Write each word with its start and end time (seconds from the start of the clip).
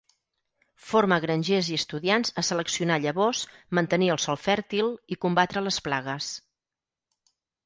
Forma 0.91 1.17
grangers 1.25 1.67
i 1.73 1.77
estudiants 1.81 2.33
a 2.43 2.43
seleccionar 2.47 2.97
llavors, 3.03 3.43
mantenir 3.81 4.11
el 4.15 4.23
sol 4.25 4.41
fèrtil 4.47 4.91
i 5.17 5.19
combatre 5.27 5.65
les 5.69 5.79
plagues. 5.91 6.33